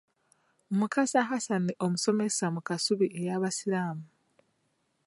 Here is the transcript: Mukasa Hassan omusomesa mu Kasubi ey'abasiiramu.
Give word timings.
Mukasa 0.77 1.21
Hassan 1.29 1.65
omusomesa 1.85 2.45
mu 2.53 2.61
Kasubi 2.67 3.07
ey'abasiiramu. 3.19 4.05